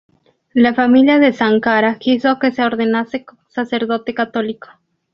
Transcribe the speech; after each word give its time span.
La 0.55 0.73
familia 0.73 1.19
de 1.19 1.31
Sankara 1.31 1.99
quiso 1.99 2.39
que 2.39 2.51
se 2.51 2.63
ordenase 2.63 3.23
sacerdote 3.49 4.15
católico. 4.15 4.69